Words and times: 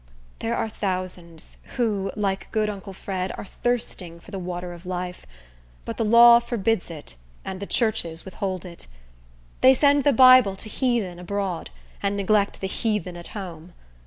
There 0.39 0.55
are 0.57 0.67
thousands, 0.67 1.57
who, 1.75 2.11
like 2.15 2.51
good 2.51 2.69
uncle 2.69 2.91
Fred, 2.91 3.31
are 3.37 3.45
thirsting 3.45 4.19
for 4.19 4.31
the 4.31 4.39
water 4.39 4.73
of 4.73 4.83
life; 4.87 5.27
but 5.85 5.97
the 5.97 6.03
law 6.03 6.39
forbids 6.39 6.89
it, 6.89 7.13
and 7.45 7.59
the 7.59 7.67
churches 7.67 8.25
withhold 8.25 8.65
it. 8.65 8.87
They 9.61 9.75
send 9.75 10.03
the 10.03 10.11
Bible 10.11 10.55
to 10.55 10.69
heathen 10.69 11.19
abroad, 11.19 11.69
and 12.01 12.17
neglect 12.17 12.61
the 12.61 12.67
heathen 12.67 13.15
at 13.15 13.27
home. 13.37 13.73